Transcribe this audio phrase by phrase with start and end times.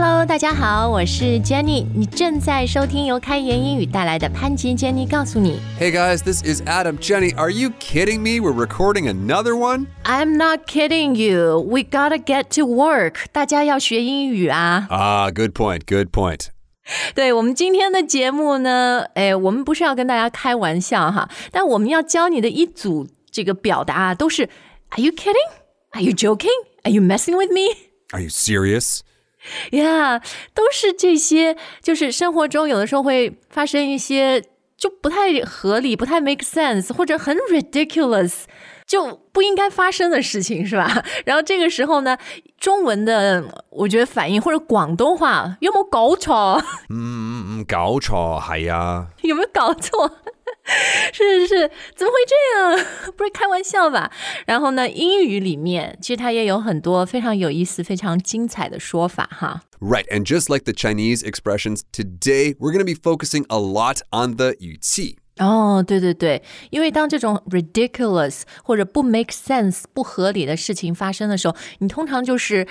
[0.00, 5.58] Hello，大家好，我是 Jenny，你正在收听由开言英语带来的潘吉 Jenny 告诉你。
[5.80, 6.98] Hey guys, this is Adam.
[6.98, 8.40] Jenny, are you kidding me?
[8.40, 9.86] We're recording another one?
[10.04, 11.60] I'm not kidding you.
[11.60, 13.26] We gotta get to work.
[13.32, 14.86] 大家要学英语啊。
[14.90, 16.48] Ah, good point, good point.
[17.14, 24.48] 对我们今天的节目呢，哎，我们不是要跟大家开玩笑哈，但我们要教你的一组这个表达啊，都是
[24.90, 25.50] Are you kidding?
[25.90, 26.50] Are you joking?
[26.84, 27.74] Are you messing with me?
[28.12, 29.00] Are you serious?
[29.71, 30.21] Yeah，
[30.53, 34.41] 都是这些，就是生活中有的时候会发生一些
[34.77, 38.43] 就不太合理、不太 make sense 或者很 ridiculous。
[38.87, 41.01] 就不应该发生的事情是吧？
[41.23, 42.17] 然后这个时候呢，
[42.59, 46.61] 中文的我觉得反应或者广东话有没有搞错？
[46.91, 49.07] 嗯嗯嗯搞错，系啊。
[49.21, 50.11] 有没有搞错？
[51.13, 53.11] 是是是，怎么会这样？
[53.17, 54.11] 不是开玩笑吧？
[54.45, 59.61] 然后呢，英语里面其实它也有很多非常有意思、非常精彩的说法哈。
[59.79, 64.35] Right, and just like the Chinese expressions, today we're going to be focusing a lot on
[64.35, 65.17] the 语气。
[65.37, 72.67] 哦，对对对，因为当这种 ridiculous 或者不 make sense 不合理的事情发生的时候，你通常就是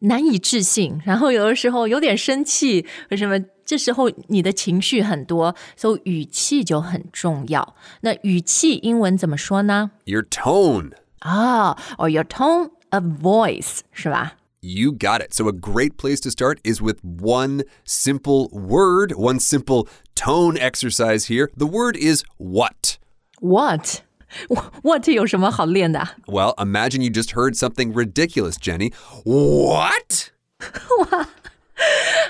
[0.00, 3.38] 难以置信，然后有的时候有点生气，为什么？
[3.66, 7.74] 这时候你的情绪很多，所以语气就很重要。
[8.02, 9.90] 那语气英文怎么说呢？
[10.04, 10.92] Your tone.
[11.18, 14.34] 啊、o r your tone of voice 是吧？
[14.60, 15.32] You got it.
[15.32, 21.26] So, a great place to start is with one simple word, one simple tone exercise
[21.26, 21.50] here.
[21.56, 22.98] The word is what.
[23.40, 24.02] What
[24.82, 26.14] what 有什么好练的啊？
[26.26, 28.92] Well, imagine you just heard something ridiculous, Jenny.
[29.24, 30.30] What?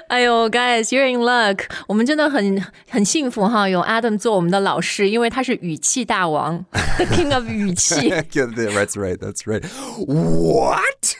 [0.09, 1.67] 哎呦，guys, you're in luck！
[1.87, 6.65] 我们真的很很幸福哈，有 Adam 做我们的老师，因为他是语气大王，
[6.97, 8.11] the king of 语气。
[8.11, 9.19] yeah, that's right.
[9.19, 9.65] That's right.
[10.05, 11.17] What?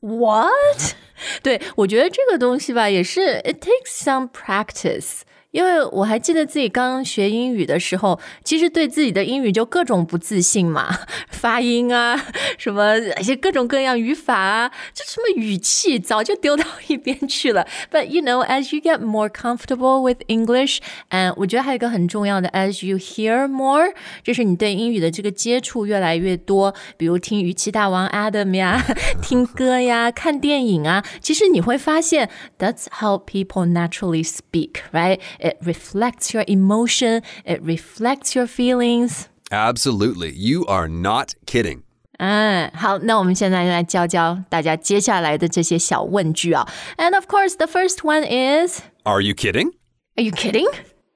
[0.00, 0.94] What？
[1.42, 5.20] 对我觉得这个东西吧，也是 it takes some practice。
[5.57, 10.95] 因为我还记得自己刚学英语的时候，其实对自己的英语就各种不自信嘛，
[11.31, 12.15] 发音啊，
[12.59, 17.65] 什么一些各种各样语法啊，这什么语气早就丢到一边去了。
[17.91, 20.77] But you know, as you get more comfortable with English,
[21.09, 23.91] and，我觉得还有一个很重要的，as you hear more，
[24.23, 28.79] 就是你对英语的这个接触越来越多，比如听语气大王 Adam 呀，
[29.23, 32.29] 听歌呀，看电影啊，其实你会发现
[32.59, 35.19] ，that's how people naturally speak, right?
[35.46, 39.26] It reflects your emotion, it reflects your feelings.
[39.50, 40.32] Absolutely.
[40.34, 41.82] You are not kidding.
[42.18, 46.68] 嗯，好，那我们现在来教教大家接下来的这些小问句啊。
[46.96, 49.72] And of course, the first one is, Are you kidding?
[50.16, 50.70] Are you kidding?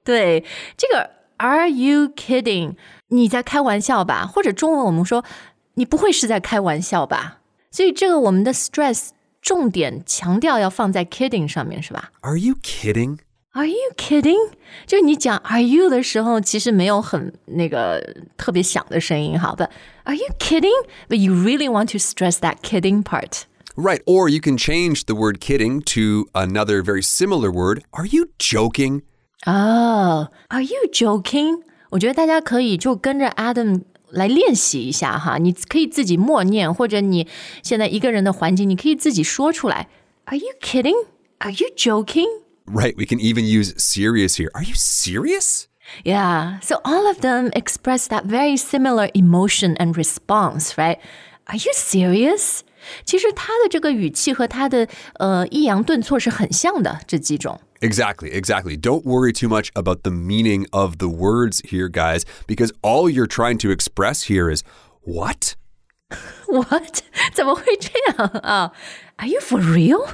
[0.05, 0.45] 对，
[0.77, 2.75] 这个 Are you kidding？
[3.09, 4.27] 你在开玩笑吧？
[4.27, 5.25] 或者中文我们说
[5.75, 7.39] 你不会是在开玩笑吧？
[7.71, 12.11] 所以这个我们的 stress 重点强调要放在 kidding 上面，是吧？
[12.23, 13.19] Are you kidding?
[13.53, 14.51] Are you kidding？
[14.87, 19.71] 就你讲 Are you 的时候，其实没有很那个特别响的声音，好，But
[20.05, 23.45] Are you kidding？But you really want to stress that kidding part。
[23.75, 24.03] Right.
[24.05, 27.83] Or you can change the word kidding to another very similar word.
[27.93, 29.03] Are you joking?
[29.45, 31.63] 哦、a r e you joking？
[31.91, 37.27] 我觉得大家可以就跟着 Adam 来练习一下哈，你可以自己默念，或者你
[37.63, 39.89] 现在一个人的环境，你可以自己说出来。
[40.25, 42.27] Are you kidding？Are you joking？
[42.67, 42.97] Right.
[42.97, 44.51] We can even use serious here.
[44.55, 45.69] Are you serious?
[46.05, 50.99] Yeah, so all of them express that very similar emotion and response, right?
[51.47, 52.63] Are you serious?
[53.05, 54.89] 其实它的这个语气和它的
[55.21, 57.61] 呃抑扬顿挫是很像的，这几种。
[57.81, 58.77] Exactly, exactly.
[58.77, 63.29] Don't worry too much about the meaning of the words here, guys, because all you're
[63.29, 64.63] trying to express here is
[65.05, 65.55] what?
[66.49, 67.03] What？
[67.33, 68.73] 怎么会这样啊、
[69.19, 70.05] Are you for real？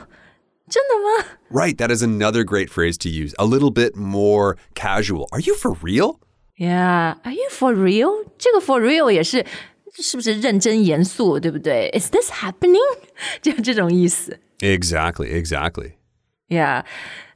[0.68, 1.26] 真的吗？
[1.50, 3.34] Right, that is another great phrase to use.
[3.38, 5.26] A little bit more casual.
[5.32, 6.18] Are you for real?
[6.56, 8.24] Yeah, are you for real？
[8.38, 9.44] 这个 for real 也是
[9.94, 11.90] 是不是认真严肃，对不对？
[11.98, 12.78] Is this happening？
[13.42, 14.38] 就这种意思。
[14.60, 15.92] Exactly, exactly.
[16.48, 16.84] Yeah，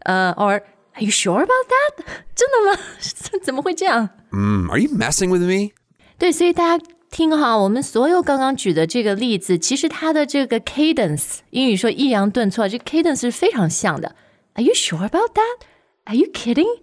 [0.01, 0.63] 呃、o r
[0.95, 2.05] Are you sure about that？
[2.35, 2.81] 真的吗？
[3.43, 4.09] 怎么会这样？
[4.31, 5.73] Mm, are you messing with me?
[6.19, 14.15] 对，所以大家 听哈，我们所有刚刚举的这个例子，其实它的这个 cadence，英语说抑扬顿挫，这 cadence 是非常像的。
[14.55, 15.67] Are you sure about that?
[16.05, 16.81] Are you kidding?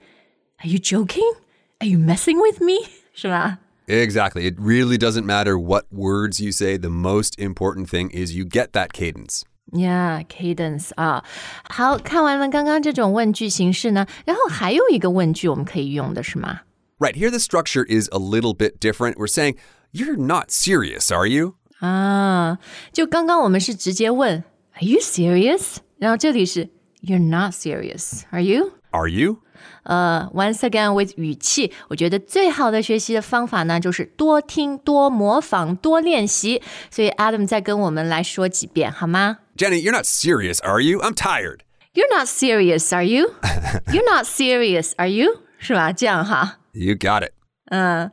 [0.58, 1.36] Are you joking?
[1.80, 2.88] Are you messing with me?
[3.14, 3.60] 是吧？
[3.88, 4.50] Exactly.
[4.50, 6.78] It really doesn't matter what words you say.
[6.78, 9.42] The most important thing is you get that cadence.
[9.72, 11.24] Yeah, cadence 啊，
[11.64, 16.62] 好看完了刚刚这种问句形式呢，然后还有一个问句我们可以用的是吗？
[17.00, 19.18] Right, here the structure is a little bit different.
[19.18, 19.58] We're saying,
[19.92, 21.56] You're not serious, are you?
[21.80, 22.58] 啊，
[22.94, 24.44] 就刚刚我们是直接问
[24.76, 25.78] Are you serious？
[25.98, 26.70] 然后这里是
[27.02, 28.72] You're not serious, are you?
[28.92, 29.40] Are you?
[29.84, 36.62] 呃、o n c e again with 语气，我觉得最好的学习的方法呢，就是多听、多模仿、多练习。
[36.90, 41.02] 所以 Adam 再跟我们来说几遍好吗 Jenny, you're not serious, are you?
[41.02, 41.60] I'm tired.
[41.94, 43.34] You're not serious, are you?
[43.88, 45.42] You're not serious, are you?
[45.60, 45.92] 是吧？
[45.92, 46.60] 这样哈。
[46.78, 47.32] You got it.
[47.68, 48.12] 嗯，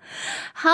[0.54, 0.70] 好，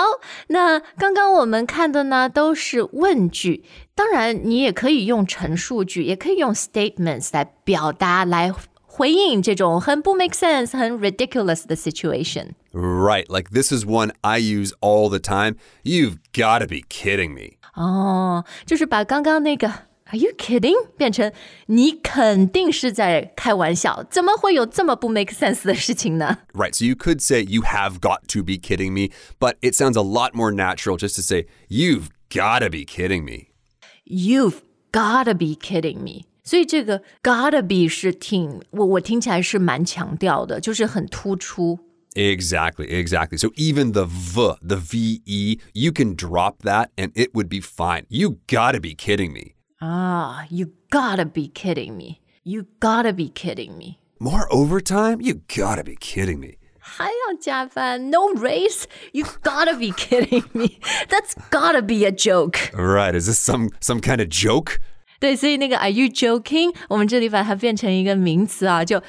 [0.47, 3.65] 那刚刚我们看的呢都是问句，
[3.95, 8.53] 当然你也可以用陈述句，也可以用 statements 来表达，来
[8.85, 12.51] 回应这种很不 make sense、很 ridiculous 的 situation。
[12.71, 15.55] Right, like this is one I use all the time.
[15.83, 17.57] You've got to be kidding me.
[17.73, 19.71] 哦，就是把刚刚那个
[20.11, 21.31] Are you kidding 变成
[21.65, 26.37] 你肯定是在开玩笑，怎么会有这么不 make sense 的事情呢？
[26.53, 29.97] Right, so you could say, You have got to be kidding me, but it sounds
[29.97, 33.49] a lot more natural just to say, You've got to be kidding me.
[34.05, 34.61] You've
[34.93, 36.27] gotta be kidding me。
[36.45, 41.79] 所以这个 gotta be 是挺我我听起来是蛮强调的，就是很突出。
[42.13, 43.37] Exactly, exactly.
[43.37, 48.05] So even the V, the VE, you can drop that and it would be fine.
[48.07, 49.55] You got to be kidding me.
[49.81, 52.17] 啊、y o u gotta be kidding me.
[52.43, 53.97] You gotta be kidding me.
[54.19, 55.21] More overtime?
[55.21, 56.57] You got to be kidding me.
[56.79, 58.09] 还要加班？
[58.09, 58.85] No raise?
[59.11, 60.79] You gotta be kidding me.
[61.07, 62.71] That's gotta be a joke.
[62.73, 64.77] Right, is this some some kind of joke?
[65.19, 66.73] 对，所以那个 Are you joking？
[66.89, 69.03] 我们这里把它变成一个名词啊，就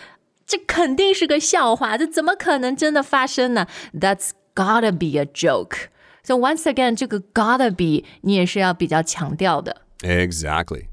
[0.47, 3.67] 这肯定是个笑话，这怎么可能真的发生呢？
[3.95, 5.87] That's gotta be a joke.
[6.25, 10.89] So once again，这个 gotta be 你也是要比较强调的 Exactly.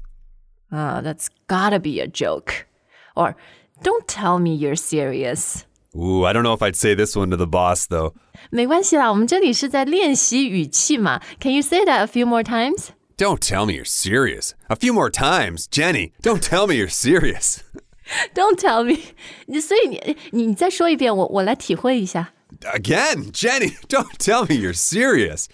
[0.70, 2.66] 啊、t h a t s gotta be a joke.
[3.14, 3.34] Or
[3.82, 5.64] don't tell me you're serious.
[5.94, 8.12] Ooh, I don't know if I'd say this one to the boss though.
[8.50, 11.22] 没关系啦，我们这里是在练习语气嘛。
[11.40, 12.88] Can you say that a few more times?
[13.16, 14.50] Don't tell me you're serious.
[14.68, 16.12] A few more times, Jenny.
[16.20, 17.60] Don't tell me you're serious.
[18.34, 19.14] Don't tell me.
[19.46, 22.32] 你所以你你你再说一遍，我我来体会一下。
[22.60, 25.46] Again, Jenny, don't tell me you're serious.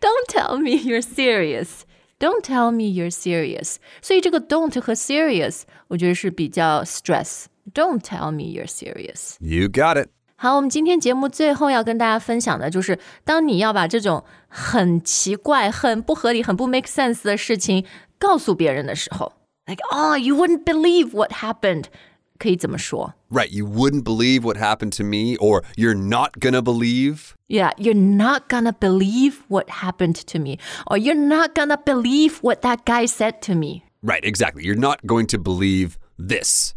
[0.00, 1.80] Don't tell me you're serious.
[2.20, 3.76] Don't tell me you're serious.
[4.00, 7.44] 所以这个 don't 和 serious 我觉得是比较 stress.
[7.74, 9.36] Don't tell me you're serious.
[9.40, 10.08] You got it.
[10.36, 17.86] 好，我们今天节目最后要跟大家分享的就是，当你要把这种很奇怪、很不合理、很不 make sense 的事情
[18.18, 19.32] 告诉别人的时候，
[19.66, 21.84] like oh you wouldn't believe what happened，
[22.40, 27.34] 可以怎么说 Right, you wouldn't believe what happened to me, or you're not gonna believe.
[27.48, 32.60] ？Yeah, you're not gonna believe what happened to me, or you're not gonna believe what
[32.62, 33.82] that guy said to me.
[34.02, 34.64] Right, exactly.
[34.64, 36.74] You're not going to believe this.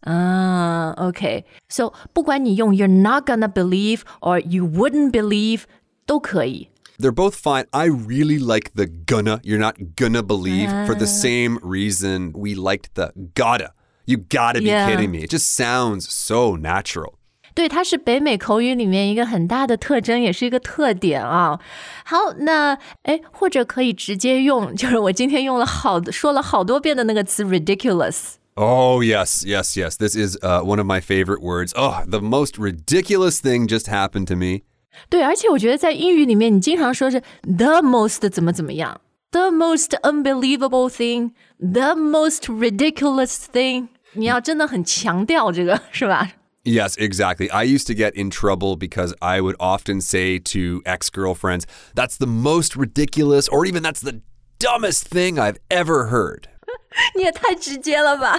[0.00, 5.62] 啊，OK，so、不管你用 you're not gonna believe or you wouldn't believe
[6.06, 6.68] 都可以。
[6.98, 7.66] They're both fine.
[7.72, 12.94] I really like the gonna, you're not gonna believe, for the same reason we liked
[12.94, 13.72] the gotta.
[14.04, 14.88] You gotta be Yeah.
[14.88, 15.24] kidding me.
[15.24, 17.14] It just sounds so natural.
[17.54, 21.58] 对，它是北美口语里面一个很大的特征，也是一个特点啊。
[22.04, 28.34] 好，那哎，或者可以直接用，就是我今天用了好说了好多遍的那个词 ridiculous。
[28.56, 29.96] Oh, yes, yes, yes.
[29.96, 31.72] This is uh, one of my favorite words.
[31.74, 34.62] Oh, the most ridiculous thing just happened to me.
[35.10, 39.00] 对，而且我觉得在英语里面，你经常说是 the most 怎么怎么样，
[39.30, 46.32] the most unbelievable thing，the most ridiculous thing， 你要真的很强调这个，是吧？
[46.64, 47.48] Yes, exactly.
[47.50, 52.16] I used to get in trouble because I would often say to ex girlfriends, that's
[52.18, 54.20] the most ridiculous, or even that's the
[54.58, 56.48] dumbest thing I've ever heard.
[57.14, 58.36] 你 也太直接了吧！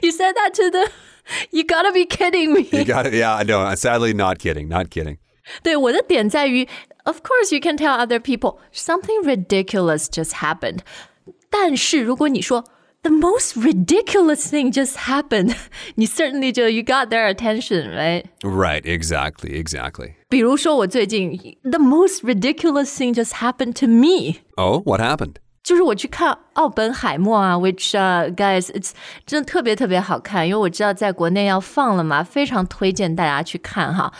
[0.00, 0.90] You said that to the,
[1.50, 2.66] you gotta be kidding me.
[2.72, 3.14] You got it?
[3.14, 5.18] Yeah, no, sadly, not kidding, not kidding.
[5.62, 6.66] 对，我的点在于，
[7.04, 10.80] Of course you can tell other people something ridiculous just happened，
[11.50, 12.64] 但是如果你说
[13.04, 15.54] The most ridiculous thing just happened，
[15.94, 18.24] 你 certainly 就 you got their attention，right？
[18.42, 20.16] Right, exactly, exactly.
[20.28, 24.40] 比如说我最近 The most ridiculous thing just happened to me。
[24.56, 25.36] Oh, what happened?
[25.62, 28.90] 就是我去看奥本海默啊，which、uh, guys it's
[29.26, 34.12] 真的特别特别好看，因为我知道在国内要放了嘛，非常推荐大家去看哈。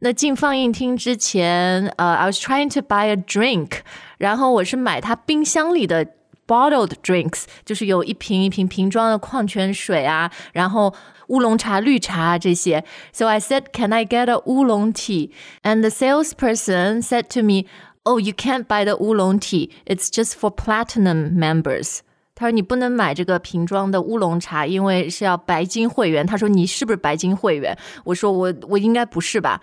[0.00, 3.80] 那进放映厅之前，呃、i was trying to buy a drink，
[4.18, 6.06] 然后我是买它冰箱里的
[6.46, 10.94] bottled drinks，就是有一瓶一瓶瓶装的矿泉水啊，然后。
[11.28, 15.30] 乌龙茶、绿茶啊这些，So I said, "Can I get a 乌龙 tea?"
[15.62, 17.66] And the salesperson said to me,
[18.08, 19.68] Oh, you can't buy the oolong tea.
[19.84, 21.98] It's just for platinum members.
[22.34, 26.26] 他说你不能买这个瓶装的乌龙茶，因为是要白金会员。
[26.26, 27.76] 他说你是不是白金会员？
[28.04, 29.60] 我说我我应该不是吧。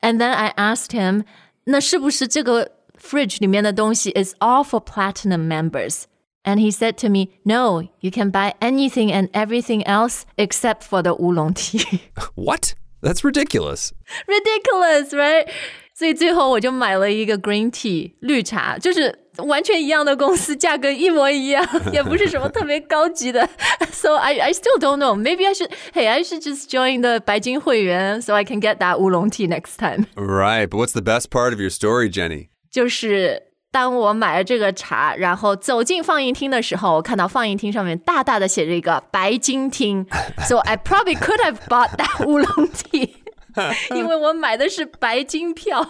[0.00, 1.24] And then I asked him，
[1.64, 6.04] 那是不是这个 fridge 里面的东西 is all for platinum members？
[6.46, 11.00] And he said to me, No, you can buy anything and everything else except for
[11.00, 12.02] the oolong tea.
[12.34, 12.74] What?
[13.00, 13.92] That's ridiculous.
[14.26, 15.48] Ridiculous, right?
[15.94, 23.48] 所以最后我就买了一个 green tea 绿茶，就是完全一样的公司，价格一模一样，也不是什么特别高级的。
[23.92, 25.14] So I I still don't know.
[25.14, 25.70] Maybe I should.
[25.92, 29.76] Hey, I should just join the 白金会员 so I can get that oolong tea next
[29.76, 30.06] time.
[30.16, 32.48] Right, but what's the best part of your story, Jenny?
[32.70, 33.45] 就是
[33.77, 40.03] 当我买了这个茶，然后走进放映厅的时候，我看到放映厅上面大大的写着一个白金厅，
[40.49, 43.11] So I probably could have bought that 乌龙 tea，
[43.95, 45.87] 因为我买的是白金票。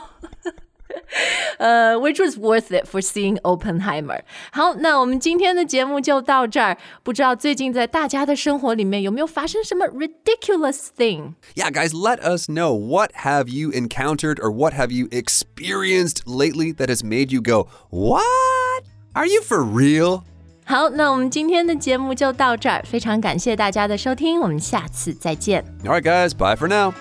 [1.59, 4.21] 呃、uh,，which was worth it for seeing Oppenheimer。
[4.53, 6.77] 好，那我们今天的节目就到这儿。
[7.03, 11.35] 不知道最近在大家的生活里面有没有发生什么 ridiculous thing？
[11.55, 16.75] Yeah, guys, let us know what have you encountered or what have you experienced lately
[16.75, 18.85] that has made you go, "What?
[19.15, 20.25] Are you for real?"
[20.65, 25.65] 好，那我们今天的节目就到这儿，非常感谢大家的收听，我们下次再见。
[25.85, 26.93] All right, guys, bye for now.